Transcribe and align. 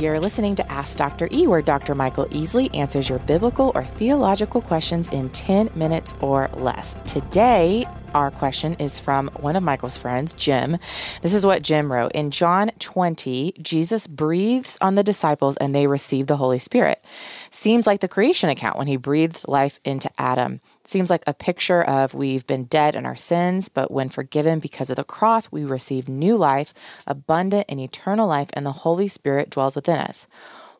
You're 0.00 0.20
listening 0.20 0.54
to 0.54 0.70
Ask 0.70 0.96
Dr. 0.96 1.28
E, 1.32 1.48
where 1.48 1.60
Dr. 1.60 1.92
Michael 1.92 2.26
Easley 2.26 2.72
answers 2.72 3.08
your 3.08 3.18
biblical 3.18 3.72
or 3.74 3.84
theological 3.84 4.60
questions 4.60 5.08
in 5.08 5.28
10 5.30 5.70
minutes 5.74 6.14
or 6.20 6.48
less. 6.54 6.94
Today, 7.04 7.84
our 8.14 8.30
question 8.30 8.74
is 8.74 9.00
from 9.00 9.28
one 9.40 9.56
of 9.56 9.64
Michael's 9.64 9.98
friends, 9.98 10.34
Jim. 10.34 10.78
This 11.20 11.34
is 11.34 11.44
what 11.44 11.62
Jim 11.62 11.90
wrote. 11.90 12.12
In 12.12 12.30
John 12.30 12.70
20, 12.78 13.54
Jesus 13.60 14.06
breathes 14.06 14.78
on 14.80 14.94
the 14.94 15.02
disciples 15.02 15.56
and 15.56 15.74
they 15.74 15.88
receive 15.88 16.28
the 16.28 16.36
Holy 16.36 16.60
Spirit. 16.60 17.04
Seems 17.50 17.84
like 17.84 17.98
the 17.98 18.06
creation 18.06 18.50
account 18.50 18.78
when 18.78 18.86
he 18.86 18.96
breathed 18.96 19.48
life 19.48 19.80
into 19.84 20.10
Adam. 20.16 20.60
Seems 20.88 21.10
like 21.10 21.24
a 21.26 21.34
picture 21.34 21.82
of 21.82 22.14
we've 22.14 22.46
been 22.46 22.64
dead 22.64 22.94
in 22.94 23.04
our 23.04 23.14
sins, 23.14 23.68
but 23.68 23.90
when 23.90 24.08
forgiven 24.08 24.58
because 24.58 24.88
of 24.88 24.96
the 24.96 25.04
cross, 25.04 25.52
we 25.52 25.62
receive 25.66 26.08
new 26.08 26.34
life, 26.34 26.72
abundant 27.06 27.66
and 27.68 27.78
eternal 27.78 28.26
life, 28.26 28.48
and 28.54 28.64
the 28.64 28.72
Holy 28.72 29.06
Spirit 29.06 29.50
dwells 29.50 29.76
within 29.76 29.98
us. 29.98 30.26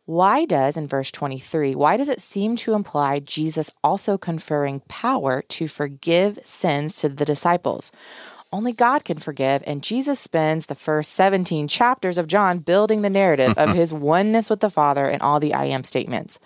Why 0.07 0.47
does, 0.47 0.79
in 0.79 0.89
verse 0.89 1.11
23, 1.11 1.75
why 1.75 1.99
does 1.99 2.09
it 2.09 2.23
seem 2.23 2.57
to 2.57 2.73
imply 2.73 3.19
Jesus 3.19 3.71
also 3.85 4.17
conferring 4.17 4.81
power 4.89 5.43
to 5.49 5.69
forgive 5.69 6.39
sins 6.43 6.97
to 7.03 7.11
the 7.11 7.27
disciples? 7.27 7.93
Only 8.51 8.73
God 8.73 9.05
can 9.05 9.19
forgive, 9.19 9.63
and 9.67 9.83
Jesus 9.83 10.19
spends 10.19 10.65
the 10.65 10.75
first 10.75 11.13
17 11.13 11.69
chapters 11.69 12.17
of 12.17 12.29
John 12.29 12.61
building 12.61 13.03
the 13.03 13.11
narrative 13.11 13.59
of 13.59 13.75
his 13.75 13.93
oneness 13.93 14.49
with 14.49 14.61
the 14.61 14.71
Father 14.71 15.05
and 15.05 15.21
all 15.21 15.39
the 15.39 15.53
I 15.53 15.67
am 15.67 15.85
statements. 15.85 16.41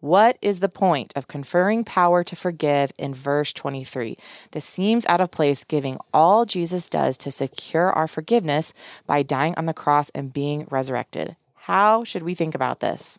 What 0.00 0.36
is 0.42 0.60
the 0.60 0.68
point 0.68 1.12
of 1.16 1.26
conferring 1.26 1.84
power 1.84 2.22
to 2.24 2.36
forgive 2.36 2.92
in 2.98 3.14
verse 3.14 3.52
23? 3.52 4.18
This 4.50 4.64
seems 4.64 5.06
out 5.06 5.20
of 5.20 5.30
place, 5.30 5.64
giving 5.64 5.98
all 6.12 6.44
Jesus 6.44 6.88
does 6.88 7.16
to 7.18 7.30
secure 7.30 7.90
our 7.92 8.06
forgiveness 8.06 8.74
by 9.06 9.22
dying 9.22 9.54
on 9.56 9.66
the 9.66 9.74
cross 9.74 10.10
and 10.10 10.32
being 10.32 10.66
resurrected. 10.70 11.36
How 11.54 12.04
should 12.04 12.22
we 12.22 12.34
think 12.34 12.54
about 12.54 12.80
this? 12.80 13.18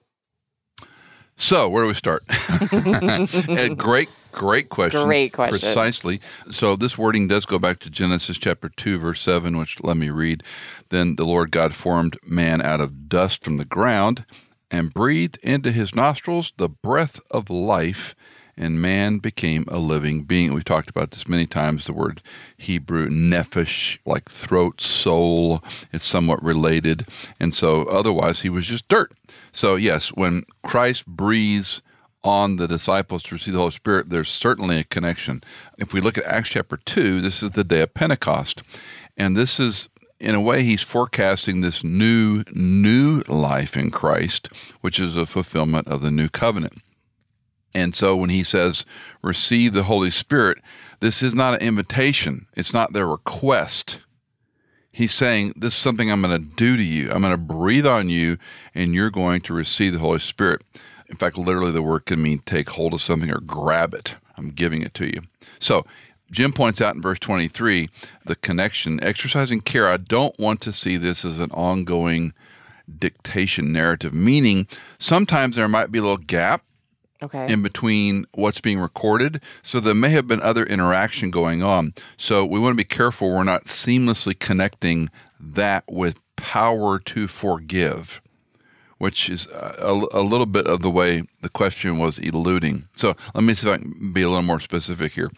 So, 1.36 1.70
where 1.70 1.84
do 1.84 1.88
we 1.88 1.94
start? 1.94 2.24
great, 3.78 4.10
great 4.32 4.70
question. 4.70 5.04
Great 5.04 5.34
question. 5.34 5.60
Precisely. 5.60 6.20
So, 6.50 6.76
this 6.76 6.98
wording 6.98 7.28
does 7.28 7.46
go 7.46 7.60
back 7.60 7.80
to 7.80 7.92
Genesis 7.92 8.38
chapter 8.38 8.70
2, 8.70 8.98
verse 8.98 9.22
7, 9.22 9.58
which 9.58 9.84
let 9.84 9.98
me 9.98 10.10
read. 10.10 10.44
Then 10.90 11.16
the 11.16 11.26
Lord 11.26 11.52
God 11.52 11.76
formed 11.76 12.18
man 12.24 12.62
out 12.62 12.82
of 12.82 13.08
dust 13.08 13.44
from 13.44 13.58
the 13.58 13.66
ground 13.66 14.26
and 14.70 14.94
breathed 14.94 15.40
into 15.44 15.72
his 15.72 15.96
nostrils 15.96 16.54
the 16.58 16.70
breath 16.70 17.20
of 17.32 17.50
life, 17.50 18.16
and 18.56 18.82
man 18.82 19.20
became 19.20 19.66
a 19.68 19.78
living 19.78 20.24
being. 20.24 20.54
We've 20.54 20.66
talked 20.66 20.90
about 20.90 21.12
this 21.12 21.28
many 21.28 21.46
times. 21.46 21.86
The 21.86 21.94
word 21.94 22.22
Hebrew 22.58 23.10
nephesh, 23.10 24.00
like 24.06 24.30
throat, 24.30 24.82
soul, 24.82 25.64
it's 25.94 26.06
somewhat 26.06 26.44
related. 26.44 27.08
And 27.40 27.54
so 27.54 27.84
otherwise, 27.84 28.42
he 28.42 28.50
was 28.50 28.66
just 28.66 28.88
dirt. 28.88 29.12
So, 29.52 29.76
yes, 29.76 30.10
when 30.10 30.44
Christ 30.64 31.06
breathes 31.06 31.82
on 32.24 32.56
the 32.56 32.68
disciples 32.68 33.24
to 33.24 33.36
receive 33.36 33.54
the 33.54 33.60
Holy 33.60 33.72
Spirit, 33.72 34.10
there's 34.10 34.30
certainly 34.30 34.80
a 34.80 34.84
connection. 34.84 35.44
If 35.78 35.94
we 35.94 36.02
look 36.02 36.18
at 36.18 36.26
Acts 36.26 36.50
chapter 36.50 36.78
2, 36.78 37.22
this 37.22 37.44
is 37.44 37.52
the 37.52 37.64
day 37.64 37.82
of 37.82 37.94
Pentecost. 37.94 38.64
And 39.16 39.38
this 39.38 39.60
is 39.60 39.88
in 40.20 40.36
a 40.36 40.42
way, 40.42 40.64
he's 40.64 40.82
forecasting 40.82 41.62
this 41.62 41.84
new, 41.84 42.44
new 42.52 43.22
life 43.28 43.78
in 43.78 43.92
Christ, 43.92 44.50
which 44.82 45.00
is 45.00 45.16
a 45.16 45.26
fulfillment 45.26 45.88
of 45.88 46.02
the 46.02 46.12
new 46.12 46.30
covenant. 46.30 46.82
And 47.76 47.94
so 47.94 48.16
when 48.16 48.30
he 48.30 48.44
says, 48.44 48.86
receive 49.22 49.74
the 49.74 49.84
Holy 49.84 50.10
Spirit, 50.10 50.58
this 51.00 51.22
is 51.22 51.36
not 51.36 51.56
an 51.56 51.62
invitation, 51.62 52.48
it's 52.56 52.74
not 52.74 52.94
their 52.94 53.08
request. 53.08 54.00
He's 54.92 55.14
saying, 55.14 55.54
This 55.56 55.76
is 55.76 55.80
something 55.80 56.12
I'm 56.12 56.24
going 56.24 56.42
to 56.42 56.56
do 56.56 56.76
to 56.76 56.82
you. 56.82 57.12
I'm 57.12 57.22
going 57.22 57.32
to 57.32 57.38
breathe 57.38 57.86
on 57.86 58.10
you, 58.10 58.40
and 58.74 58.96
you're 58.96 59.12
going 59.12 59.42
to 59.42 59.54
receive 59.54 59.94
the 59.94 60.00
Holy 60.00 60.18
Spirit. 60.18 60.64
In 61.08 61.18
fact, 61.18 61.38
literally, 61.38 61.72
the 61.72 61.84
word 61.84 62.08
can 62.08 62.20
mean 62.20 62.40
take 62.40 62.72
hold 62.72 62.96
of 62.96 63.02
something 63.02 63.30
or 63.30 63.40
grab 63.40 63.94
it. 63.94 64.16
I'm 64.38 64.50
giving 64.50 64.82
it 64.82 64.96
to 64.96 65.06
you. 65.06 65.22
So 65.60 65.86
Jim 66.32 66.52
points 66.54 66.82
out 66.82 66.96
in 66.96 67.02
verse 67.02 67.20
23 67.20 67.90
the 68.26 68.36
connection, 68.36 69.02
exercising 69.04 69.62
care. 69.62 69.88
I 69.88 69.98
don't 69.98 70.38
want 70.40 70.62
to 70.62 70.74
see 70.74 70.98
this 70.98 71.24
as 71.24 71.40
an 71.40 71.52
ongoing 71.52 72.34
dictation 73.00 73.72
narrative, 73.74 74.14
meaning 74.14 74.68
sometimes 75.00 75.56
there 75.56 75.68
might 75.68 75.92
be 75.92 76.00
a 76.00 76.02
little 76.02 76.18
gap 76.18 76.64
Okay. 77.20 77.52
in 77.52 77.64
between 77.64 78.28
what's 78.36 78.62
being 78.62 78.78
recorded. 78.80 79.42
So 79.64 79.80
there 79.80 79.96
may 79.96 80.10
have 80.10 80.28
been 80.28 80.42
other 80.42 80.64
interaction 80.64 81.32
going 81.32 81.64
on. 81.64 81.96
So 82.16 82.46
we 82.46 82.60
want 82.60 82.74
to 82.74 82.78
be 82.78 82.84
careful 82.84 83.32
we're 83.32 83.44
not 83.44 83.64
seamlessly 83.66 84.38
connecting 84.38 85.10
that 85.40 85.84
with 85.90 86.20
power 86.36 87.00
to 87.00 87.28
forgive, 87.28 88.22
which 89.00 89.32
is 89.32 89.48
a, 89.48 90.00
a 90.12 90.22
little 90.22 90.46
bit 90.46 90.68
of 90.68 90.84
the 90.84 90.92
way 90.92 91.24
the 91.42 91.50
question 91.50 91.98
was 91.98 92.20
eluding. 92.20 92.88
So 92.94 93.16
let 93.34 93.44
me 93.44 93.56
see 93.56 93.68
if 93.68 93.74
I 93.74 93.78
can 93.80 94.14
be 94.14 94.22
a 94.22 94.28
little 94.30 94.44
more 94.44 94.60
specific 94.60 95.14
here. 95.14 95.32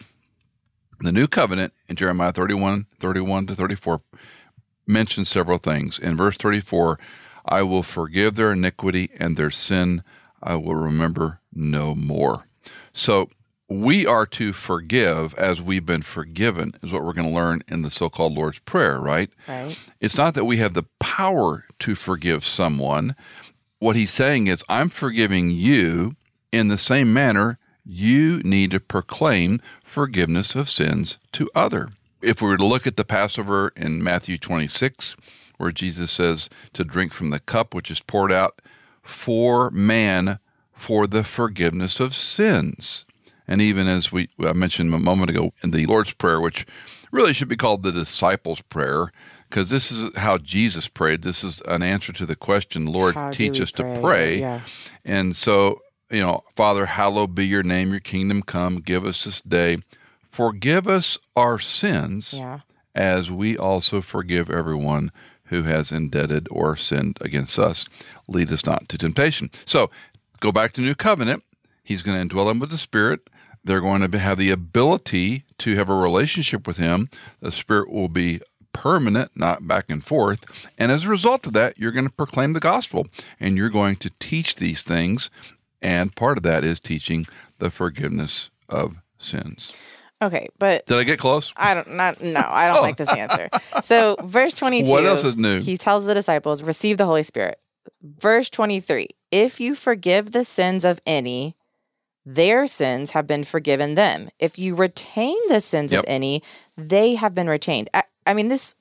The 1.00 1.12
new 1.12 1.26
covenant 1.26 1.72
in 1.88 1.96
Jeremiah 1.96 2.32
31, 2.32 2.86
31 3.00 3.46
to 3.46 3.54
34 3.54 4.02
mentions 4.86 5.28
several 5.28 5.58
things. 5.58 5.98
In 5.98 6.16
verse 6.16 6.36
34, 6.36 6.98
I 7.46 7.62
will 7.62 7.82
forgive 7.82 8.34
their 8.34 8.52
iniquity 8.52 9.10
and 9.18 9.36
their 9.36 9.50
sin 9.50 10.02
I 10.42 10.56
will 10.56 10.74
remember 10.74 11.40
no 11.52 11.94
more. 11.94 12.44
So 12.92 13.30
we 13.68 14.06
are 14.06 14.26
to 14.26 14.52
forgive 14.52 15.34
as 15.34 15.60
we've 15.60 15.86
been 15.86 16.02
forgiven, 16.02 16.74
is 16.82 16.92
what 16.92 17.04
we're 17.04 17.12
going 17.12 17.28
to 17.28 17.34
learn 17.34 17.62
in 17.68 17.82
the 17.82 17.90
so 17.90 18.10
called 18.10 18.34
Lord's 18.34 18.58
Prayer, 18.58 18.98
right? 19.00 19.30
Right. 19.46 19.78
It's 20.00 20.16
not 20.16 20.34
that 20.34 20.44
we 20.44 20.56
have 20.56 20.74
the 20.74 20.86
power 20.98 21.66
to 21.80 21.94
forgive 21.94 22.44
someone. 22.44 23.14
What 23.78 23.96
he's 23.96 24.10
saying 24.10 24.48
is, 24.48 24.64
I'm 24.68 24.88
forgiving 24.88 25.50
you 25.50 26.16
in 26.52 26.68
the 26.68 26.78
same 26.78 27.12
manner 27.12 27.58
you 27.84 28.38
need 28.44 28.70
to 28.72 28.80
proclaim 28.80 29.60
forgiveness 29.84 30.54
of 30.54 30.70
sins 30.70 31.18
to 31.32 31.50
other. 31.54 31.90
If 32.22 32.42
we 32.42 32.48
were 32.48 32.56
to 32.56 32.66
look 32.66 32.86
at 32.86 32.96
the 32.96 33.04
Passover 33.04 33.72
in 33.76 34.02
Matthew 34.02 34.36
26, 34.38 35.16
where 35.56 35.72
Jesus 35.72 36.10
says 36.10 36.48
to 36.72 36.84
drink 36.84 37.12
from 37.12 37.30
the 37.30 37.40
cup 37.40 37.74
which 37.74 37.90
is 37.90 38.00
poured 38.00 38.32
out 38.32 38.60
for 39.02 39.70
man 39.70 40.38
for 40.72 41.06
the 41.06 41.24
forgiveness 41.24 42.00
of 42.00 42.14
sins. 42.14 43.04
And 43.46 43.60
even 43.60 43.88
as 43.88 44.12
we 44.12 44.28
I 44.38 44.52
mentioned 44.52 44.94
a 44.94 44.98
moment 44.98 45.30
ago 45.30 45.52
in 45.62 45.72
the 45.72 45.86
Lord's 45.86 46.12
Prayer, 46.12 46.40
which 46.40 46.66
really 47.10 47.32
should 47.32 47.48
be 47.48 47.56
called 47.56 47.82
the 47.82 47.92
disciples' 47.92 48.62
prayer, 48.62 49.10
because 49.48 49.68
this 49.68 49.90
is 49.90 50.16
how 50.16 50.38
Jesus 50.38 50.86
prayed. 50.86 51.22
This 51.22 51.42
is 51.42 51.60
an 51.66 51.82
answer 51.82 52.12
to 52.12 52.24
the 52.24 52.36
question, 52.36 52.86
Lord, 52.86 53.16
How 53.16 53.32
teach 53.32 53.60
us 53.60 53.72
pray? 53.72 53.94
to 53.94 54.00
pray. 54.00 54.40
Yeah. 54.40 54.60
And 55.04 55.36
so, 55.36 55.80
you 56.10 56.20
know, 56.20 56.42
Father, 56.56 56.86
hallowed 56.86 57.34
be 57.34 57.46
your 57.46 57.62
name, 57.62 57.90
your 57.90 58.00
kingdom 58.00 58.42
come, 58.42 58.80
give 58.80 59.04
us 59.04 59.24
this 59.24 59.40
day. 59.40 59.78
Forgive 60.30 60.86
us 60.86 61.18
our 61.36 61.58
sins 61.58 62.32
Yeah. 62.36 62.60
as 62.94 63.30
we 63.30 63.56
also 63.56 64.00
forgive 64.00 64.50
everyone 64.50 65.10
who 65.44 65.64
has 65.64 65.90
indebted 65.90 66.46
or 66.50 66.76
sinned 66.76 67.18
against 67.20 67.58
us. 67.58 67.86
Lead 68.28 68.52
us 68.52 68.64
not 68.64 68.88
to 68.88 68.98
temptation. 68.98 69.50
So 69.64 69.90
go 70.40 70.52
back 70.52 70.72
to 70.74 70.80
New 70.80 70.94
Covenant. 70.94 71.42
He's 71.82 72.02
going 72.02 72.28
to 72.28 72.34
indwell 72.34 72.46
them 72.46 72.60
with 72.60 72.70
the 72.70 72.78
Spirit. 72.78 73.28
They're 73.64 73.80
going 73.80 74.08
to 74.08 74.18
have 74.18 74.38
the 74.38 74.50
ability 74.50 75.44
to 75.58 75.74
have 75.76 75.88
a 75.88 75.94
relationship 75.94 76.66
with 76.66 76.76
Him. 76.76 77.10
The 77.40 77.50
Spirit 77.52 77.90
will 77.90 78.08
be 78.08 78.40
permanent, 78.72 79.32
not 79.34 79.66
back 79.66 79.90
and 79.90 80.04
forth. 80.06 80.44
And 80.78 80.92
as 80.92 81.04
a 81.04 81.08
result 81.10 81.46
of 81.48 81.52
that, 81.54 81.76
you're 81.78 81.90
going 81.90 82.06
to 82.06 82.12
proclaim 82.12 82.52
the 82.52 82.60
gospel 82.60 83.08
and 83.40 83.56
you're 83.56 83.68
going 83.68 83.96
to 83.96 84.10
teach 84.20 84.56
these 84.56 84.82
things. 84.84 85.28
And 85.82 86.14
part 86.14 86.36
of 86.36 86.42
that 86.44 86.64
is 86.64 86.78
teaching 86.80 87.26
the 87.58 87.70
forgiveness 87.70 88.50
of 88.68 88.96
sins. 89.18 89.72
Okay, 90.22 90.48
but 90.58 90.84
Did 90.86 90.98
I 90.98 91.04
get 91.04 91.18
close? 91.18 91.52
I 91.56 91.72
don't 91.74 91.94
not 91.96 92.20
no, 92.20 92.44
I 92.46 92.68
don't 92.68 92.82
like 92.82 92.96
this 92.98 93.08
answer. 93.16 93.48
So 93.82 94.16
verse 94.22 94.52
22 94.52 94.90
Oh. 94.90 94.92
What 94.92 95.06
else 95.06 95.24
is 95.24 95.36
new? 95.36 95.60
He 95.60 95.76
tells 95.78 96.04
the 96.04 96.12
disciples, 96.14 96.62
"Receive 96.62 96.98
the 96.98 97.06
Holy 97.06 97.22
Spirit." 97.22 97.58
Verse 98.02 98.50
23, 98.50 99.08
"If 99.30 99.60
you 99.60 99.74
forgive 99.74 100.32
the 100.32 100.44
sins 100.44 100.84
of 100.84 101.00
any, 101.06 101.56
their 102.26 102.66
sins 102.66 103.12
have 103.12 103.26
been 103.26 103.44
forgiven 103.44 103.94
them. 103.94 104.28
If 104.38 104.58
you 104.58 104.74
retain 104.74 105.36
the 105.48 105.60
sins 105.60 105.92
Yep. 105.92 106.00
of 106.00 106.08
any, 106.10 106.42
they 106.76 107.14
have 107.14 107.34
been 107.34 107.48
retained." 107.48 107.88
I, 107.94 108.02
I 108.26 108.34
mean, 108.34 108.48
this 108.48 108.74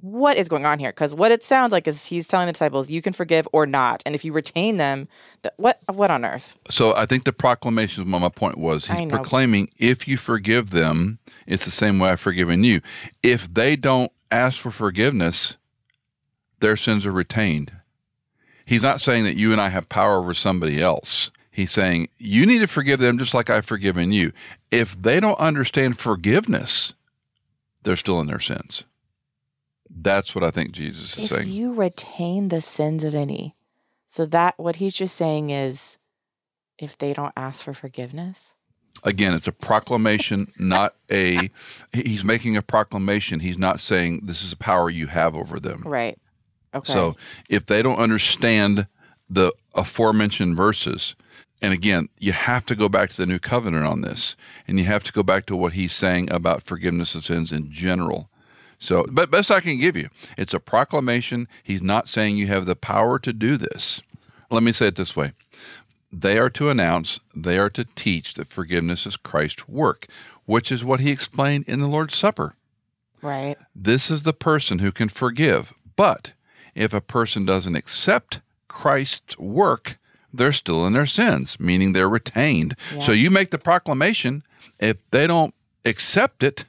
what 0.00 0.36
is 0.36 0.48
going 0.48 0.66
on 0.66 0.78
here? 0.78 0.90
Because 0.90 1.14
what 1.14 1.30
it 1.30 1.44
sounds 1.44 1.72
like 1.72 1.86
is 1.86 2.06
he's 2.06 2.26
telling 2.26 2.46
the 2.46 2.52
disciples, 2.52 2.90
"You 2.90 3.00
can 3.00 3.12
forgive 3.12 3.46
or 3.52 3.66
not, 3.66 4.02
and 4.04 4.14
if 4.14 4.24
you 4.24 4.32
retain 4.32 4.76
them, 4.76 5.08
th- 5.42 5.54
what 5.56 5.78
what 5.86 6.10
on 6.10 6.24
earth?" 6.24 6.56
So 6.68 6.94
I 6.96 7.06
think 7.06 7.24
the 7.24 7.32
proclamation 7.32 8.02
of 8.02 8.08
my 8.08 8.28
point 8.28 8.58
was 8.58 8.86
he's 8.86 9.08
proclaiming 9.08 9.70
if 9.78 10.08
you 10.08 10.16
forgive 10.16 10.70
them, 10.70 11.18
it's 11.46 11.64
the 11.64 11.70
same 11.70 11.98
way 11.98 12.10
I've 12.10 12.20
forgiven 12.20 12.64
you. 12.64 12.80
If 13.22 13.52
they 13.52 13.76
don't 13.76 14.10
ask 14.30 14.60
for 14.60 14.70
forgiveness, 14.70 15.56
their 16.60 16.76
sins 16.76 17.06
are 17.06 17.12
retained. 17.12 17.72
He's 18.66 18.82
not 18.82 19.00
saying 19.00 19.24
that 19.24 19.36
you 19.36 19.52
and 19.52 19.60
I 19.60 19.68
have 19.68 19.88
power 19.88 20.18
over 20.18 20.34
somebody 20.34 20.82
else. 20.82 21.30
He's 21.50 21.70
saying 21.70 22.08
you 22.18 22.46
need 22.46 22.58
to 22.60 22.66
forgive 22.66 22.98
them 22.98 23.18
just 23.18 23.34
like 23.34 23.48
I've 23.48 23.66
forgiven 23.66 24.10
you. 24.10 24.32
If 24.72 25.00
they 25.00 25.20
don't 25.20 25.38
understand 25.38 25.98
forgiveness, 25.98 26.94
they're 27.84 27.94
still 27.94 28.20
in 28.20 28.26
their 28.26 28.40
sins. 28.40 28.84
That's 29.90 30.34
what 30.34 30.44
I 30.44 30.50
think 30.50 30.72
Jesus 30.72 31.16
is 31.18 31.24
If 31.30 31.38
saying. 31.38 31.48
you 31.48 31.72
retain 31.72 32.48
the 32.48 32.60
sins 32.60 33.04
of 33.04 33.14
any, 33.14 33.54
So 34.06 34.26
that 34.26 34.54
what 34.58 34.76
he's 34.76 34.94
just 34.94 35.16
saying 35.16 35.50
is 35.50 35.98
if 36.78 36.96
they 36.98 37.12
don't 37.12 37.32
ask 37.36 37.62
for 37.62 37.74
forgiveness, 37.74 38.54
Again, 39.02 39.34
it's 39.34 39.48
a 39.48 39.52
proclamation, 39.52 40.52
not 40.58 40.94
a. 41.10 41.50
He's 41.92 42.24
making 42.24 42.56
a 42.56 42.62
proclamation. 42.62 43.40
He's 43.40 43.58
not 43.58 43.80
saying 43.80 44.20
this 44.24 44.42
is 44.42 44.52
a 44.52 44.56
power 44.56 44.88
you 44.88 45.08
have 45.08 45.34
over 45.34 45.58
them. 45.60 45.82
right? 45.84 46.16
Okay. 46.74 46.92
So 46.92 47.16
if 47.48 47.66
they 47.66 47.82
don't 47.82 47.98
understand 47.98 48.86
the 49.28 49.52
aforementioned 49.74 50.56
verses, 50.56 51.16
and 51.60 51.72
again, 51.72 52.08
you 52.18 52.32
have 52.32 52.64
to 52.66 52.74
go 52.76 52.88
back 52.88 53.10
to 53.10 53.16
the 53.16 53.26
new 53.26 53.38
covenant 53.40 53.84
on 53.84 54.00
this, 54.02 54.36
and 54.66 54.78
you 54.78 54.84
have 54.86 55.04
to 55.04 55.12
go 55.12 55.22
back 55.22 55.44
to 55.46 55.56
what 55.56 55.74
he's 55.74 55.92
saying 55.92 56.30
about 56.32 56.62
forgiveness 56.62 57.14
of 57.14 57.24
sins 57.24 57.52
in 57.52 57.70
general. 57.70 58.30
So, 58.78 59.06
but 59.10 59.30
best 59.30 59.50
I 59.50 59.60
can 59.60 59.78
give 59.78 59.96
you, 59.96 60.10
it's 60.36 60.54
a 60.54 60.60
proclamation. 60.60 61.48
He's 61.62 61.82
not 61.82 62.08
saying 62.08 62.36
you 62.36 62.46
have 62.48 62.66
the 62.66 62.76
power 62.76 63.18
to 63.18 63.32
do 63.32 63.56
this. 63.56 64.02
Let 64.50 64.62
me 64.62 64.72
say 64.72 64.88
it 64.88 64.96
this 64.96 65.16
way 65.16 65.32
they 66.12 66.38
are 66.38 66.50
to 66.50 66.68
announce, 66.68 67.18
they 67.34 67.58
are 67.58 67.70
to 67.70 67.84
teach 67.96 68.34
that 68.34 68.48
forgiveness 68.48 69.04
is 69.06 69.16
Christ's 69.16 69.68
work, 69.68 70.06
which 70.44 70.70
is 70.70 70.84
what 70.84 71.00
he 71.00 71.10
explained 71.10 71.64
in 71.66 71.80
the 71.80 71.88
Lord's 71.88 72.16
Supper. 72.16 72.54
right. 73.22 73.56
This 73.74 74.10
is 74.10 74.22
the 74.22 74.32
person 74.32 74.78
who 74.78 74.92
can 74.92 75.08
forgive. 75.08 75.72
But 75.96 76.32
if 76.74 76.92
a 76.94 77.00
person 77.00 77.44
doesn't 77.44 77.76
accept 77.76 78.40
Christ's 78.68 79.38
work, 79.38 79.98
they're 80.32 80.52
still 80.52 80.86
in 80.86 80.92
their 80.92 81.06
sins, 81.06 81.58
meaning 81.60 81.92
they're 81.92 82.08
retained. 82.08 82.76
So 83.00 83.12
you 83.12 83.30
make 83.30 83.50
the 83.50 83.58
proclamation. 83.58 84.42
If 84.80 84.96
they 85.10 85.26
don't 85.26 85.54
accept 85.84 86.42
it, 86.42 86.64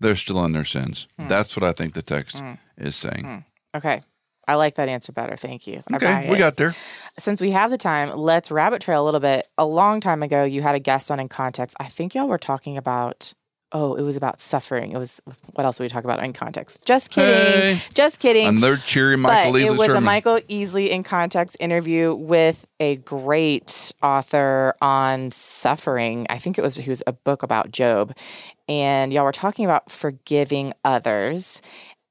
they're 0.00 0.16
still 0.16 0.44
in 0.44 0.52
their 0.52 0.64
sins. 0.64 1.08
Hmm. 1.18 1.28
That's 1.28 1.56
what 1.56 1.64
I 1.64 1.72
think 1.72 1.94
the 1.94 2.02
text 2.02 2.36
is 2.76 2.96
saying. 2.96 3.44
Okay. 3.74 4.00
I 4.48 4.54
like 4.54 4.76
that 4.76 4.88
answer 4.88 5.12
better. 5.12 5.36
Thank 5.36 5.66
you. 5.66 5.82
Okay, 5.92 6.26
we 6.30 6.36
it. 6.36 6.38
got 6.38 6.56
there. 6.56 6.74
Since 7.18 7.42
we 7.42 7.50
have 7.50 7.70
the 7.70 7.76
time, 7.76 8.16
let's 8.16 8.50
rabbit 8.50 8.80
trail 8.80 9.02
a 9.02 9.04
little 9.04 9.20
bit. 9.20 9.46
A 9.58 9.66
long 9.66 10.00
time 10.00 10.22
ago, 10.22 10.42
you 10.42 10.62
had 10.62 10.74
a 10.74 10.78
guest 10.78 11.10
on 11.10 11.20
in 11.20 11.28
context. 11.28 11.76
I 11.78 11.84
think 11.84 12.14
y'all 12.14 12.28
were 12.28 12.38
talking 12.38 12.78
about. 12.78 13.34
Oh, 13.70 13.96
it 13.96 14.00
was 14.00 14.16
about 14.16 14.40
suffering. 14.40 14.92
It 14.92 14.96
was 14.96 15.20
what 15.52 15.66
else 15.66 15.76
did 15.76 15.82
we 15.82 15.90
talk 15.90 16.04
about 16.04 16.24
in 16.24 16.32
context? 16.32 16.82
Just 16.86 17.10
kidding. 17.10 17.74
Hey. 17.74 17.78
Just 17.92 18.20
kidding. 18.20 18.46
Another 18.46 18.78
cheery 18.78 19.18
Michael 19.18 19.52
but 19.52 19.60
it 19.60 19.66
Easley 19.66 19.78
was 19.78 19.88
a. 19.90 20.00
Michael 20.00 20.38
Easley 20.48 20.88
in 20.88 21.02
context 21.02 21.58
interview 21.60 22.14
with 22.14 22.64
a 22.80 22.96
great 22.96 23.92
author 24.02 24.74
on 24.80 25.30
suffering. 25.32 26.26
I 26.30 26.38
think 26.38 26.56
it 26.56 26.62
was 26.62 26.76
he 26.76 26.88
was 26.88 27.02
a 27.06 27.12
book 27.12 27.42
about 27.42 27.70
Job, 27.70 28.16
and 28.68 29.12
y'all 29.12 29.24
were 29.24 29.32
talking 29.32 29.64
about 29.64 29.90
forgiving 29.90 30.72
others, 30.84 31.62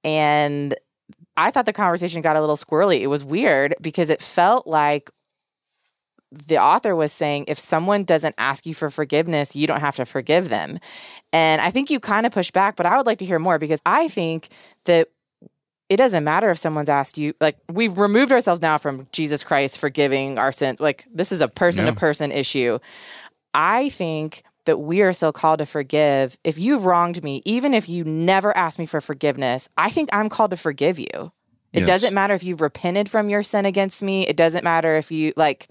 and 0.04 0.76
I 1.36 1.52
thought 1.52 1.66
the 1.66 1.74
conversation 1.74 2.22
got 2.22 2.36
a 2.36 2.42
little 2.42 2.56
squirrely. 2.56 3.02
It 3.02 3.08
was 3.08 3.24
weird 3.24 3.76
because 3.80 4.10
it 4.10 4.22
felt 4.22 4.66
like 4.66 5.12
the 6.32 6.58
author 6.58 6.96
was 6.96 7.14
saying 7.14 7.46
if 7.48 7.60
someone 7.60 8.04
doesn't 8.04 8.36
ask 8.38 8.66
you 8.66 8.74
for 8.74 8.90
forgiveness, 8.90 9.56
you 9.56 9.68
don't 9.68 9.80
have 9.80 9.96
to 9.96 10.06
forgive 10.06 10.50
them. 10.50 10.80
And 11.32 11.62
I 11.62 11.72
think 11.72 11.90
you 11.90 12.00
kind 12.00 12.26
of 12.26 12.34
push 12.34 12.52
back, 12.52 12.76
but 12.76 12.86
I 12.86 12.98
would 12.98 13.06
like 13.06 13.20
to 13.20 13.26
hear 13.26 13.40
more 13.40 13.60
because 13.60 13.82
I 13.86 14.08
think 14.08 14.50
that 14.86 15.08
it 15.90 15.98
doesn't 15.98 16.26
matter 16.26 16.50
if 16.50 16.58
someone's 16.58 16.90
asked 16.90 17.18
you 17.18 17.34
like 17.40 17.58
we've 17.72 17.98
removed 17.98 18.34
ourselves 18.34 18.62
now 18.62 18.78
from 18.78 19.08
Jesus 19.14 19.44
Christ 19.44 19.80
forgiving 19.80 20.38
our 20.38 20.52
sins. 20.52 20.82
Like 20.82 21.08
this 21.14 21.32
is 21.32 21.40
a 21.40 21.48
person 21.48 21.86
to 21.86 21.94
person 21.94 22.32
issue. 22.32 22.80
I 23.54 23.90
think 23.90 24.44
that 24.68 24.78
we 24.78 25.02
are 25.02 25.12
still 25.12 25.34
called 25.34 25.60
to 25.60 25.66
forgive. 25.66 26.38
If 26.44 26.58
you've 26.60 26.86
wronged 26.86 27.24
me, 27.24 27.42
even 27.44 27.74
if 27.74 27.90
you 27.90 28.04
never 28.04 28.56
asked 28.56 28.78
me 28.80 28.86
for 28.86 29.02
forgiveness, 29.02 29.68
I 29.78 29.90
think 29.90 30.10
I'm 30.14 30.30
called 30.30 30.52
to 30.52 30.58
forgive 30.58 31.00
you. 31.00 31.32
It 31.74 31.82
Yes. 31.82 31.88
doesn't 31.88 32.14
matter 32.14 32.34
if 32.34 32.44
you've 32.44 32.62
repented 32.62 33.10
from 33.10 33.28
your 33.30 33.44
sin 33.44 33.66
against 33.66 34.02
me. 34.02 34.26
It 34.28 34.38
doesn't 34.38 34.64
matter 34.64 34.96
if 34.96 35.12
you 35.12 35.34
like 35.36 35.68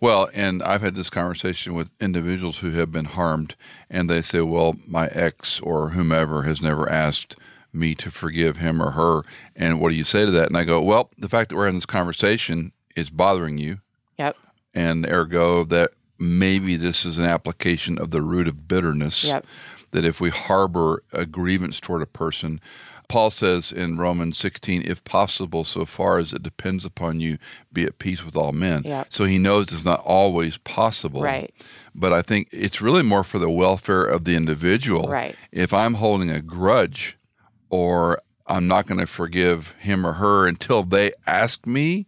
Well, 0.00 0.28
and 0.32 0.62
I've 0.62 0.82
had 0.82 0.94
this 0.94 1.10
conversation 1.10 1.74
with 1.74 1.88
individuals 2.00 2.58
who 2.58 2.70
have 2.72 2.92
been 2.92 3.06
harmed, 3.06 3.56
and 3.90 4.08
they 4.08 4.22
say, 4.22 4.40
well, 4.40 4.76
my 4.86 5.06
ex 5.08 5.60
or 5.60 5.90
whomever 5.90 6.42
has 6.44 6.62
never 6.62 6.88
asked 6.88 7.36
me 7.72 7.94
to 7.96 8.10
forgive 8.10 8.58
him 8.58 8.80
or 8.80 8.92
her. 8.92 9.22
And 9.56 9.80
what 9.80 9.88
do 9.90 9.96
you 9.96 10.04
say 10.04 10.24
to 10.24 10.30
that? 10.30 10.46
And 10.48 10.56
I 10.56 10.64
go, 10.64 10.80
well, 10.80 11.10
the 11.18 11.28
fact 11.28 11.50
that 11.50 11.56
we're 11.56 11.64
having 11.64 11.76
this 11.78 11.86
conversation 11.86 12.72
is 12.94 13.10
bothering 13.10 13.58
you, 13.58 13.78
Yep. 14.18 14.36
and 14.72 15.04
ergo 15.06 15.64
that 15.64 15.90
maybe 16.18 16.76
this 16.76 17.04
is 17.04 17.18
an 17.18 17.24
application 17.24 17.98
of 17.98 18.10
the 18.10 18.22
root 18.22 18.48
of 18.48 18.68
bitterness. 18.68 19.24
Yep. 19.24 19.46
That 19.92 20.04
if 20.04 20.20
we 20.20 20.30
harbor 20.30 21.04
a 21.12 21.24
grievance 21.24 21.80
toward 21.80 22.02
a 22.02 22.06
person, 22.06 22.60
Paul 23.08 23.30
says 23.30 23.70
in 23.70 23.98
Romans 23.98 24.36
16, 24.36 24.82
if 24.82 25.04
possible, 25.04 25.64
so 25.64 25.84
far 25.84 26.18
as 26.18 26.32
it 26.32 26.42
depends 26.42 26.84
upon 26.84 27.20
you, 27.20 27.38
be 27.72 27.84
at 27.84 27.98
peace 27.98 28.24
with 28.24 28.36
all 28.36 28.52
men. 28.52 28.82
Yep. 28.84 29.06
So 29.10 29.24
he 29.24 29.38
knows 29.38 29.72
it's 29.72 29.84
not 29.84 30.00
always 30.00 30.58
possible. 30.58 31.22
Right. 31.22 31.54
But 31.94 32.12
I 32.12 32.22
think 32.22 32.48
it's 32.50 32.82
really 32.82 33.02
more 33.02 33.24
for 33.24 33.38
the 33.38 33.48
welfare 33.48 34.04
of 34.04 34.24
the 34.24 34.34
individual. 34.34 35.08
Right. 35.08 35.36
If 35.52 35.72
I'm 35.72 35.94
holding 35.94 36.30
a 36.30 36.42
grudge 36.42 37.16
or 37.70 38.20
I'm 38.46 38.66
not 38.66 38.86
going 38.86 39.00
to 39.00 39.06
forgive 39.06 39.72
him 39.78 40.06
or 40.06 40.14
her 40.14 40.46
until 40.46 40.82
they 40.82 41.12
ask 41.26 41.66
me, 41.66 42.06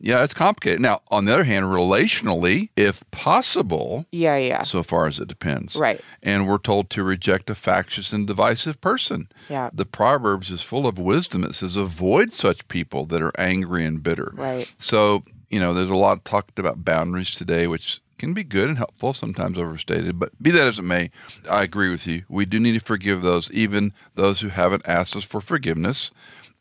yeah, 0.00 0.24
it's 0.24 0.34
complicated. 0.34 0.80
Now, 0.80 1.00
on 1.08 1.26
the 1.26 1.34
other 1.34 1.44
hand, 1.44 1.66
relationally, 1.66 2.70
if 2.76 3.02
possible, 3.10 4.06
Yeah, 4.10 4.36
yeah. 4.36 4.62
so 4.62 4.82
far 4.82 5.06
as 5.06 5.18
it 5.18 5.28
depends. 5.28 5.76
Right. 5.76 6.00
And 6.22 6.48
we're 6.48 6.58
told 6.58 6.90
to 6.90 7.02
reject 7.02 7.50
a 7.50 7.54
factious 7.54 8.12
and 8.12 8.26
divisive 8.26 8.80
person. 8.80 9.28
Yeah. 9.48 9.70
The 9.72 9.86
Proverbs 9.86 10.50
is 10.50 10.62
full 10.62 10.86
of 10.86 10.98
wisdom. 10.98 11.44
It 11.44 11.54
says, 11.54 11.76
avoid 11.76 12.32
such 12.32 12.66
people 12.68 13.06
that 13.06 13.20
are 13.22 13.32
angry 13.38 13.84
and 13.84 14.02
bitter. 14.02 14.32
Right. 14.34 14.72
So, 14.78 15.22
you 15.48 15.60
know, 15.60 15.74
there's 15.74 15.90
a 15.90 15.94
lot 15.94 16.24
talked 16.24 16.58
about 16.58 16.84
boundaries 16.84 17.32
today, 17.34 17.66
which 17.66 18.00
can 18.18 18.32
be 18.34 18.44
good 18.44 18.68
and 18.68 18.78
helpful, 18.78 19.12
sometimes 19.14 19.58
overstated. 19.58 20.18
But 20.18 20.30
be 20.42 20.50
that 20.50 20.66
as 20.66 20.78
it 20.78 20.82
may, 20.82 21.10
I 21.48 21.62
agree 21.62 21.90
with 21.90 22.06
you. 22.06 22.24
We 22.28 22.44
do 22.44 22.60
need 22.60 22.72
to 22.78 22.84
forgive 22.84 23.22
those, 23.22 23.50
even 23.52 23.92
those 24.14 24.40
who 24.40 24.48
haven't 24.48 24.82
asked 24.86 25.16
us 25.16 25.24
for 25.24 25.40
forgiveness. 25.40 26.10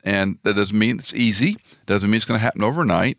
And 0.04 0.40
that 0.44 0.54
doesn't 0.56 0.78
mean 0.80 0.98
it's 0.98 1.14
easy, 1.14 1.58
doesn't 1.86 2.10
mean 2.10 2.16
it's 2.18 2.26
going 2.26 2.38
to 2.40 2.44
happen 2.44 2.64
overnight. 2.64 3.18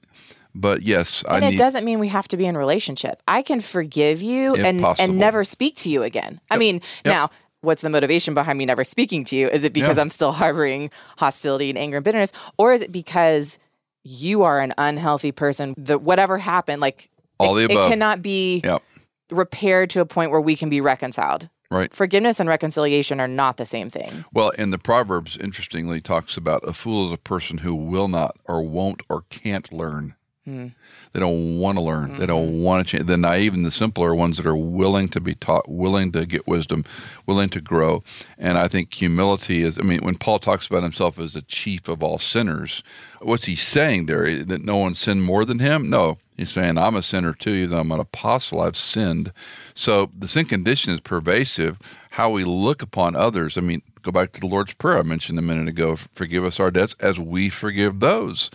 But 0.54 0.82
yes, 0.82 1.22
I 1.28 1.36
And 1.36 1.44
it 1.44 1.50
need. 1.50 1.58
doesn't 1.58 1.84
mean 1.84 1.98
we 2.00 2.08
have 2.08 2.26
to 2.28 2.36
be 2.36 2.46
in 2.46 2.56
relationship. 2.56 3.22
I 3.28 3.42
can 3.42 3.60
forgive 3.60 4.20
you 4.22 4.54
and 4.56 4.80
possible. 4.80 5.10
and 5.10 5.18
never 5.18 5.44
speak 5.44 5.76
to 5.76 5.90
you 5.90 6.02
again. 6.02 6.40
I 6.50 6.56
mean, 6.56 6.80
now 7.04 7.30
what's 7.60 7.82
the 7.82 7.90
motivation 7.90 8.34
behind 8.34 8.58
me 8.58 8.66
never 8.66 8.82
speaking 8.84 9.24
to 9.24 9.36
you? 9.36 9.48
Is 9.48 9.64
it 9.64 9.72
because 9.72 9.96
Yeah. 9.96 10.02
I'm 10.02 10.10
still 10.10 10.32
harboring 10.32 10.90
hostility 11.18 11.70
and 11.70 11.78
anger 11.78 11.98
and 11.98 12.04
bitterness, 12.04 12.32
or 12.58 12.72
is 12.72 12.80
it 12.82 12.90
because 12.90 13.58
you 14.02 14.42
are 14.42 14.60
an 14.60 14.72
unhealthy 14.78 15.30
person? 15.32 15.74
That 15.76 16.02
whatever 16.02 16.38
happened, 16.38 16.80
like 16.80 17.08
All 17.38 17.56
it, 17.58 17.68
the 17.68 17.74
it 17.74 17.88
cannot 17.88 18.22
be 18.22 18.60
Yep. 18.64 18.82
repaired 19.30 19.90
to 19.90 20.00
a 20.00 20.06
point 20.06 20.30
where 20.30 20.40
we 20.40 20.56
can 20.56 20.68
be 20.70 20.80
reconciled. 20.80 21.48
Right. 21.70 21.94
Forgiveness 21.94 22.40
and 22.40 22.48
reconciliation 22.48 23.20
are 23.20 23.28
not 23.28 23.56
the 23.56 23.64
same 23.64 23.88
thing. 23.90 24.24
Well, 24.32 24.50
and 24.58 24.72
the 24.72 24.78
Proverbs, 24.78 25.36
interestingly, 25.36 26.00
talks 26.00 26.36
about 26.36 26.66
a 26.66 26.72
fool 26.72 27.06
is 27.06 27.12
a 27.12 27.16
person 27.16 27.58
who 27.58 27.76
will 27.76 28.08
not 28.08 28.36
or 28.46 28.60
won't 28.62 29.02
or 29.08 29.22
can't 29.30 29.72
learn. 29.72 30.16
Hmm. 30.46 30.68
They 31.12 31.20
don't 31.20 31.58
want 31.58 31.76
to 31.76 31.82
learn. 31.82 32.18
They 32.18 32.24
don't 32.24 32.48
mm-hmm. 32.48 32.62
want 32.62 32.86
to 32.86 32.90
change. 32.90 33.06
The 33.06 33.18
naive 33.18 33.52
and 33.52 33.66
the 33.66 33.70
simple 33.70 34.02
are 34.02 34.14
ones 34.14 34.38
that 34.38 34.46
are 34.46 34.56
willing 34.56 35.08
to 35.10 35.20
be 35.20 35.34
taught, 35.34 35.68
willing 35.68 36.12
to 36.12 36.24
get 36.24 36.46
wisdom, 36.46 36.84
willing 37.26 37.50
to 37.50 37.60
grow. 37.60 38.02
And 38.38 38.56
I 38.56 38.66
think 38.66 38.94
humility 38.94 39.62
is, 39.62 39.78
I 39.78 39.82
mean, 39.82 40.00
when 40.00 40.16
Paul 40.16 40.38
talks 40.38 40.66
about 40.66 40.82
himself 40.82 41.18
as 41.18 41.34
the 41.34 41.42
chief 41.42 41.88
of 41.88 42.02
all 42.02 42.18
sinners, 42.18 42.82
what's 43.20 43.44
he 43.44 43.54
saying 43.54 44.06
there? 44.06 44.42
That 44.44 44.64
no 44.64 44.78
one 44.78 44.94
sinned 44.94 45.24
more 45.24 45.44
than 45.44 45.58
him? 45.58 45.90
No. 45.90 46.16
He's 46.38 46.50
saying, 46.50 46.78
I'm 46.78 46.96
a 46.96 47.02
sinner 47.02 47.34
too, 47.34 47.50
even 47.50 47.70
though 47.70 47.80
I'm 47.80 47.92
an 47.92 48.00
apostle, 48.00 48.62
I've 48.62 48.76
sinned. 48.76 49.34
So 49.74 50.10
the 50.16 50.26
sin 50.26 50.46
condition 50.46 50.94
is 50.94 51.00
pervasive. 51.02 51.78
How 52.12 52.30
we 52.30 52.44
look 52.44 52.80
upon 52.80 53.14
others, 53.14 53.58
I 53.58 53.60
mean, 53.60 53.82
go 54.02 54.10
back 54.10 54.32
to 54.32 54.40
the 54.40 54.46
Lord's 54.46 54.72
Prayer 54.74 54.98
I 54.98 55.02
mentioned 55.02 55.38
a 55.38 55.42
minute 55.42 55.68
ago 55.68 55.96
forgive 56.12 56.44
us 56.44 56.60
our 56.60 56.70
debts 56.70 56.94
as 57.00 57.18
we 57.18 57.48
forgive 57.48 58.00
those. 58.00 58.50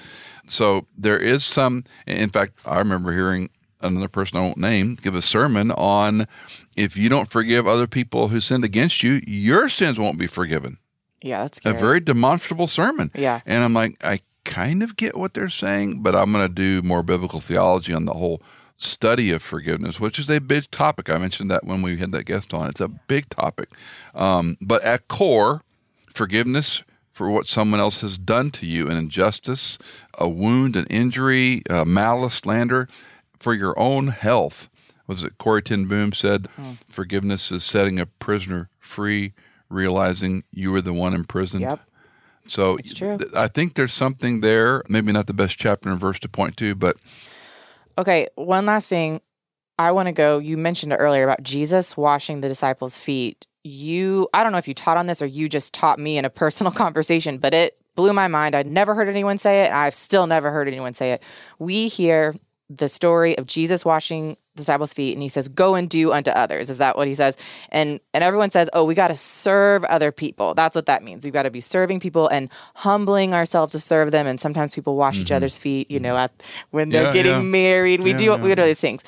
So 0.48 0.88
there 0.98 1.18
is 1.18 1.44
some, 1.44 1.84
in 2.06 2.30
fact, 2.30 2.60
I 2.66 2.78
remember 2.78 3.12
hearing 3.14 3.50
another 3.82 4.08
person 4.08 4.38
I 4.38 4.42
won't 4.42 4.58
name 4.58 4.96
give 5.02 5.16
a 5.16 5.22
sermon 5.22 5.72
on 5.72 6.28
if 6.76 6.98
you 6.98 7.10
don't 7.10 7.30
forgive 7.30 7.68
other 7.68 7.88
people 7.88 8.30
who 8.30 8.40
sinned 8.40 8.66
against 8.66 9.04
you, 9.04 9.22
your 9.26 9.70
sins 9.70 10.00
won't 10.00 10.18
be 10.18 10.28
forgiven. 10.28 10.78
Yeah, 11.22 11.44
that's 11.44 11.66
A 11.66 11.74
very 11.74 12.00
demonstrable 12.00 12.68
sermon. 12.68 13.12
Yeah. 13.16 13.42
And 13.46 13.64
I'm 13.64 13.74
like, 13.74 14.04
I 14.04 14.22
kind 14.44 14.84
of 14.84 14.96
get 14.96 15.18
what 15.18 15.34
they're 15.34 15.50
saying, 15.50 16.04
but 16.04 16.16
I'm 16.16 16.32
going 16.32 16.48
to 16.48 16.54
do 16.54 16.86
more 16.86 17.02
biblical 17.02 17.42
theology 17.42 17.94
on 17.94 18.06
the 18.06 18.14
whole 18.14 18.42
study 18.76 19.32
of 19.32 19.42
forgiveness, 19.42 20.00
which 20.00 20.20
is 20.20 20.30
a 20.30 20.40
big 20.40 20.70
topic. 20.72 21.10
I 21.10 21.18
mentioned 21.18 21.50
that 21.52 21.64
when 21.64 21.82
we 21.82 21.98
had 21.98 22.12
that 22.12 22.26
guest 22.26 22.54
on. 22.54 22.70
It's 22.70 22.82
a 22.82 22.88
big 22.88 23.30
topic. 23.30 23.70
Um, 24.14 24.58
but 24.62 24.84
at 24.84 25.08
core, 25.08 25.62
forgiveness 26.14 26.84
for 27.12 27.30
what 27.30 27.48
someone 27.48 27.80
else 27.80 28.02
has 28.02 28.18
done 28.18 28.52
to 28.52 28.66
you 28.66 28.90
an 28.90 28.98
injustice, 28.98 29.78
a 30.18 30.28
wound, 30.28 30.76
an 30.76 30.86
injury, 30.88 31.64
uh, 31.70 31.86
malice, 31.86 32.36
slander, 32.36 32.90
for 33.40 33.54
your 33.54 33.78
own 33.80 34.08
health. 34.08 34.70
Was 35.08 35.24
it 35.24 35.38
Corrie 35.38 35.62
Ten 35.62 35.86
Boom 35.86 36.12
said, 36.14 36.50
forgiveness 36.90 37.52
is 37.52 37.64
setting 37.64 38.00
a 38.00 38.06
prisoner 38.08 38.70
free, 38.80 39.34
realizing 39.70 40.44
you 40.52 40.72
were 40.72 40.82
the 40.82 40.94
one 40.94 41.14
imprisoned? 41.14 41.62
Yep. 41.62 41.80
So 42.48 42.78
It's 42.78 42.94
true. 42.94 43.20
I 43.36 43.48
think 43.48 43.76
there's 43.76 43.94
something 43.94 44.42
there. 44.42 44.84
Maybe 44.90 45.12
not 45.12 45.28
the 45.28 45.34
best 45.34 45.58
chapter 45.58 45.90
and 45.90 46.00
verse 46.00 46.20
to 46.20 46.30
point 46.30 46.58
to, 46.58 46.76
but 46.76 46.98
Okay, 47.98 48.28
one 48.36 48.66
last 48.66 48.90
thing. 48.90 49.22
I 49.78 49.92
want 49.92 50.08
to 50.08 50.14
go. 50.14 50.40
You 50.40 50.58
mentioned 50.58 50.96
earlier 50.98 51.24
about 51.24 51.44
Jesus 51.44 51.98
washing 51.98 52.42
the 52.42 52.48
disciples' 52.48 52.98
feet. 52.98 53.46
You, 53.64 54.28
I 54.34 54.44
don't 54.44 54.52
know 54.52 54.58
if 54.58 54.68
you 54.68 54.74
taught 54.74 54.98
on 54.98 55.08
this 55.08 55.22
or 55.22 55.26
you 55.26 55.50
just 55.50 55.74
taught 55.74 56.00
me 56.00 56.18
in 56.18 56.26
a 56.26 56.30
personal 56.30 56.72
conversation, 56.84 57.38
but 57.38 57.54
it 57.54 57.78
blew 57.96 58.14
my 58.14 58.28
mind. 58.28 58.56
I'd 58.56 58.68
never 58.68 58.94
heard 58.94 59.10
anyone 59.10 59.38
say 59.38 59.64
it. 59.64 59.72
I've 59.72 59.94
still 59.94 60.28
never 60.28 60.52
heard 60.52 60.68
anyone 60.68 60.94
say 60.94 61.14
it. 61.14 61.24
We 61.60 61.88
hear 61.88 62.36
the 62.70 62.90
story 62.90 63.38
of 63.38 63.46
Jesus 63.46 63.86
washing 63.86 64.38
disciples' 64.56 64.94
feet, 64.94 65.14
and 65.14 65.22
he 65.22 65.30
says, 65.30 65.48
"Go 65.48 65.76
and 65.76 65.90
do 65.90 66.12
unto 66.12 66.32
others." 66.32 66.70
Is 66.70 66.78
that 66.78 66.98
what 66.98 67.08
he 67.08 67.14
says? 67.14 67.38
And 67.70 68.00
and 68.14 68.24
everyone 68.24 68.52
says, 68.52 68.70
"Oh, 68.74 68.84
we 68.84 68.96
got 68.96 69.10
to 69.10 69.16
serve 69.16 69.84
other 69.86 70.12
people." 70.12 70.54
That's 70.54 70.76
what 70.76 70.86
that 70.88 71.04
means. 71.04 71.24
We've 71.24 71.34
got 71.34 71.44
to 71.44 71.52
be 71.52 71.62
serving 71.62 72.00
people 72.00 72.28
and 72.28 72.50
humbling 72.76 73.34
ourselves 73.34 73.72
to 73.74 73.80
serve 73.80 74.12
them. 74.12 74.28
And 74.28 74.40
sometimes 74.40 74.72
people 74.72 74.96
wash 74.96 75.20
each 75.20 75.28
mm-hmm. 75.28 75.36
other's 75.36 75.58
feet. 75.58 75.90
You 75.90 76.00
know, 76.00 76.16
mm-hmm. 76.16 76.26
at 76.26 76.44
when 76.72 76.90
they're 76.90 77.06
Yeah, 77.06 77.14
getting 77.14 77.32
yeah. 77.32 77.42
married, 77.42 78.04
we 78.04 78.12
Yeah, 78.12 78.18
do 78.18 78.36
we 78.38 78.56
do 78.56 78.64
these 78.64 78.80
things. 78.80 79.04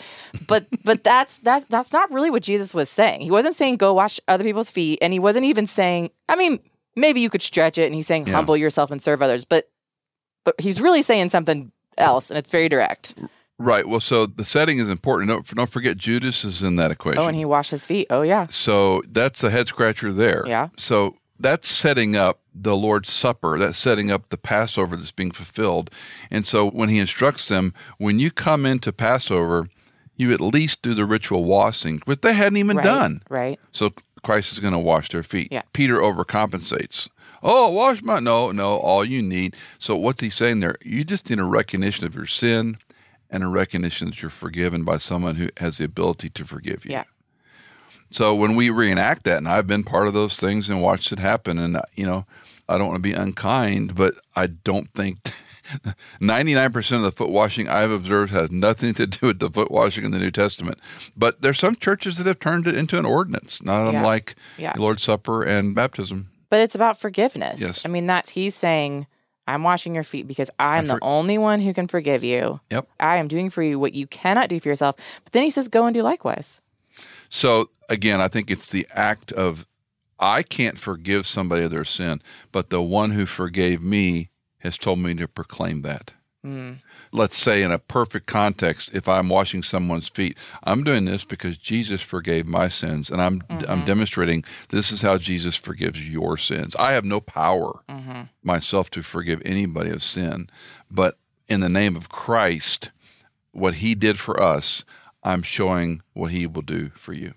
But 0.47 0.65
but 0.83 1.03
that's 1.03 1.39
that's 1.39 1.65
that's 1.67 1.93
not 1.93 2.11
really 2.11 2.29
what 2.29 2.43
Jesus 2.43 2.73
was 2.73 2.89
saying. 2.89 3.21
He 3.21 3.31
wasn't 3.31 3.55
saying 3.55 3.77
go 3.77 3.93
wash 3.93 4.19
other 4.27 4.43
people's 4.43 4.71
feet, 4.71 4.99
and 5.01 5.13
he 5.13 5.19
wasn't 5.19 5.45
even 5.45 5.67
saying. 5.67 6.11
I 6.29 6.35
mean, 6.35 6.59
maybe 6.95 7.21
you 7.21 7.29
could 7.29 7.41
stretch 7.41 7.77
it, 7.77 7.85
and 7.85 7.95
he's 7.95 8.07
saying 8.07 8.27
humble 8.27 8.57
yourself 8.57 8.91
and 8.91 9.01
serve 9.01 9.21
others, 9.21 9.45
but 9.45 9.69
but 10.43 10.55
he's 10.59 10.81
really 10.81 11.01
saying 11.01 11.29
something 11.29 11.71
else, 11.97 12.29
and 12.29 12.37
it's 12.37 12.49
very 12.49 12.69
direct. 12.69 13.15
Right. 13.57 13.87
Well, 13.87 13.99
so 13.99 14.25
the 14.25 14.45
setting 14.45 14.79
is 14.79 14.89
important. 14.89 15.29
Don't, 15.29 15.47
don't 15.55 15.69
forget 15.69 15.97
Judas 15.97 16.43
is 16.43 16.63
in 16.63 16.75
that 16.77 16.91
equation. 16.91 17.19
Oh, 17.19 17.27
and 17.27 17.35
he 17.35 17.45
washed 17.45 17.71
his 17.71 17.85
feet. 17.85 18.07
Oh 18.09 18.21
yeah, 18.21 18.47
So 18.49 19.03
that's 19.07 19.43
a 19.43 19.49
head 19.49 19.67
scratcher 19.67 20.11
there. 20.11 20.43
Yeah. 20.47 20.69
So 20.77 21.15
that's 21.39 21.67
setting 21.67 22.15
up 22.15 22.39
the 22.53 22.75
Lord's 22.75 23.11
Supper. 23.11 23.57
That's 23.57 23.77
setting 23.77 24.11
up 24.11 24.29
the 24.29 24.37
Passover 24.37 24.95
that's 24.95 25.11
being 25.11 25.31
fulfilled. 25.31 25.91
And 26.31 26.45
so 26.45 26.69
when 26.69 26.89
he 26.89 26.99
instructs 26.99 27.47
them, 27.47 27.73
when 27.97 28.19
you 28.19 28.31
come 28.31 28.65
into 28.65 28.91
Passover, 28.91 29.69
you 30.15 30.33
at 30.33 30.41
least 30.41 30.81
do 30.81 30.93
the 30.93 31.05
ritual 31.05 31.43
washing, 31.43 32.01
which 32.05 32.21
they 32.21 32.33
hadn't 32.33 32.57
even 32.57 32.77
right, 32.77 32.83
done. 32.83 33.21
right. 33.29 33.59
So 33.71 33.93
Christ 34.23 34.51
is 34.51 34.59
going 34.59 34.73
to 34.73 34.79
wash 34.79 35.09
their 35.09 35.23
feet. 35.23 35.49
Yeah. 35.51 35.61
Peter 35.73 35.97
overcompensates. 35.97 37.09
Oh, 37.43 37.69
wash 37.69 38.01
my 38.01 38.19
no, 38.19 38.51
no. 38.51 38.77
All 38.77 39.05
you 39.05 39.21
need. 39.21 39.55
So 39.77 39.95
what's 39.95 40.21
he 40.21 40.29
saying 40.29 40.59
there? 40.59 40.75
You 40.83 41.03
just 41.03 41.29
need 41.29 41.37
a 41.39 41.43
recognition 41.43 42.05
of 42.05 42.15
your 42.15 42.25
sin 42.25 42.79
and 43.29 43.43
a 43.43 43.47
recognition 43.47 44.07
that 44.07 44.21
you're 44.21 44.29
forgiven 44.31 44.83
by 44.83 44.97
someone 44.97 45.35
who 45.35 45.49
has 45.57 45.77
the 45.77 45.85
ability 45.85 46.29
to 46.31 46.45
forgive 46.45 46.85
you. 46.85 46.91
Yeah. 46.91 47.03
So 48.09 48.33
when 48.33 48.55
we 48.55 48.69
reenact 48.69 49.23
that, 49.25 49.37
and 49.37 49.49
I've 49.49 49.67
been 49.67 49.83
part 49.83 50.07
of 50.07 50.13
those 50.13 50.37
things 50.37 50.69
and 50.69 50.81
watched 50.81 51.11
it 51.11 51.19
happen, 51.19 51.57
and 51.59 51.81
you 51.95 52.05
know, 52.05 52.25
I 52.69 52.77
don't 52.77 52.87
want 52.87 52.97
to 52.97 53.01
be 53.09 53.13
unkind, 53.13 53.95
but 53.95 54.13
I 54.35 54.47
don't 54.47 54.89
think 54.93 55.19
99% 56.21 56.95
of 56.95 57.01
the 57.01 57.11
foot 57.11 57.29
washing 57.29 57.67
I've 57.67 57.91
observed 57.91 58.31
has 58.31 58.51
nothing 58.51 58.93
to 58.95 59.07
do 59.07 59.27
with 59.27 59.39
the 59.39 59.49
foot 59.49 59.71
washing 59.71 60.05
in 60.05 60.11
the 60.11 60.19
New 60.19 60.31
Testament. 60.31 60.79
But 61.15 61.41
there's 61.41 61.59
some 61.59 61.75
churches 61.75 62.17
that 62.17 62.27
have 62.27 62.39
turned 62.39 62.67
it 62.67 62.75
into 62.75 62.97
an 62.97 63.05
ordinance, 63.05 63.61
not 63.61 63.91
Yeah. 63.91 63.97
unlike 63.99 64.35
Yeah. 64.57 64.73
Lord's 64.77 65.03
Supper 65.03 65.43
and 65.43 65.75
baptism. 65.75 66.29
But 66.49 66.61
it's 66.61 66.75
about 66.75 66.99
forgiveness. 66.99 67.59
Yes. 67.59 67.81
I 67.85 67.89
mean, 67.89 68.07
that's 68.07 68.29
he's 68.31 68.55
saying, 68.55 69.07
I'm 69.47 69.63
washing 69.63 69.95
your 69.95 70.03
feet 70.03 70.27
because 70.27 70.51
I'm 70.59 70.89
I 70.91 70.95
the 70.95 70.99
only 71.01 71.37
one 71.37 71.61
who 71.61 71.73
can 71.73 71.87
forgive 71.87 72.23
you. 72.23 72.59
Yep. 72.69 72.87
I 72.99 73.17
am 73.17 73.27
doing 73.27 73.49
for 73.49 73.63
you 73.63 73.79
what 73.79 73.93
you 73.93 74.05
cannot 74.05 74.49
do 74.49 74.59
for 74.59 74.69
yourself. 74.69 74.97
But 75.23 75.33
then 75.33 75.43
he 75.43 75.49
says, 75.49 75.67
go 75.67 75.85
and 75.85 75.93
do 75.93 76.03
likewise. 76.03 76.61
So 77.29 77.69
again, 77.89 78.21
I 78.21 78.27
think 78.27 78.51
it's 78.51 78.69
the 78.69 78.87
act 78.91 79.31
of 79.31 79.65
I 80.19 80.43
can't 80.43 80.79
forgive 80.79 81.25
somebody 81.27 81.63
of 81.63 81.71
their 81.71 81.85
sin, 81.85 82.21
but 82.51 82.69
the 82.69 82.81
one 82.81 83.11
who 83.11 83.25
forgave 83.25 83.81
me 83.81 84.29
has 84.59 84.77
told 84.77 84.99
me 84.99 85.13
to 85.15 85.27
proclaim 85.27 85.83
that. 85.83 86.13
Mm. 86.45 86.77
Let's 87.11 87.37
say 87.37 87.61
in 87.61 87.71
a 87.71 87.79
perfect 87.79 88.27
context, 88.27 88.93
if 88.93 89.07
I'm 89.07 89.29
washing 89.29 89.63
someone's 89.63 90.09
feet, 90.09 90.37
I'm 90.63 90.83
doing 90.83 91.05
this 91.05 91.23
because 91.25 91.57
Jesus 91.57 92.01
forgave 92.01 92.45
my 92.45 92.67
sins, 92.69 93.09
and 93.09 93.21
I'm 93.21 93.43
I'm 93.67 93.85
demonstrating 93.85 94.43
this 94.69 94.91
is 94.91 95.01
how 95.01 95.17
Jesus 95.17 95.55
forgives 95.55 96.09
your 96.09 96.37
sins. 96.37 96.75
I 96.75 96.91
have 96.93 97.05
no 97.05 97.19
power 97.19 97.81
Mm-hmm. 97.89 98.23
myself 98.43 98.89
to 98.91 99.01
forgive 99.01 99.41
anybody 99.45 99.89
of 99.89 100.03
sin, 100.03 100.49
but 100.91 101.17
in 101.47 101.61
the 101.61 101.69
name 101.69 101.95
of 101.95 102.09
Christ, 102.09 102.91
what 103.51 103.75
He 103.75 103.95
did 103.95 104.19
for 104.19 104.41
us, 104.41 104.83
I'm 105.23 105.41
showing 105.43 106.01
what 106.13 106.31
He 106.31 106.45
will 106.45 106.61
do 106.61 106.89
for 106.95 107.13
you. 107.13 107.33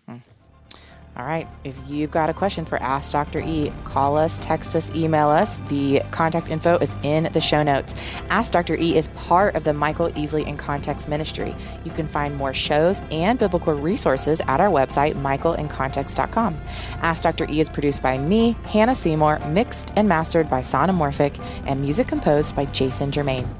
All 1.17 1.26
right. 1.26 1.49
If 1.64 1.76
you've 1.88 2.11
got 2.11 2.31
a 2.31 2.35
question 2.35 2.64
for 2.64 2.81
Ask 2.81 3.12
Dr. 3.12 3.40
E, 3.40 3.73
call 3.85 4.17
us, 4.17 4.38
text 4.38 4.76
us, 4.76 4.95
email 4.95 5.29
us. 5.29 5.59
The 5.69 6.02
contact 6.12 6.49
info 6.49 6.79
is 6.79 6.95
in 7.02 7.25
the 7.33 7.40
show 7.40 7.62
notes. 7.62 7.95
Ask 8.31 8.52
Dr. 8.52 8.76
E 8.76 8.97
is 8.97 9.09
part 9.09 9.57
of 9.57 9.64
the 9.64 9.73
Michael 9.73 10.11
Easley 10.12 10.47
in 10.47 10.57
Context 10.57 11.09
Ministry. 11.09 11.55
You 11.85 11.90
can 11.90 12.07
find 12.07 12.37
more 12.37 12.55
shows 12.55 13.02
and 13.11 13.38
biblical 13.38 13.75
resources 13.75 14.40
at 14.47 14.61
our 14.61 14.71
website, 14.71 15.14
michaelincontext.com. 15.14 16.59
Ask 17.02 17.23
Dr. 17.25 17.47
E 17.50 17.61
is 17.61 17.69
produced 17.69 18.02
by 18.02 18.17
me, 18.17 18.57
Hannah 18.64 18.95
Seymour, 18.95 19.40
mixed 19.49 19.93
and 19.97 20.09
mastered 20.09 20.49
by 20.49 20.61
Sonomorphic, 20.61 21.38
and 21.67 21.83
music 21.83 22.07
composed 22.07 22.55
by 22.55 22.67
Jason 22.67 23.11
Germain. 23.11 23.60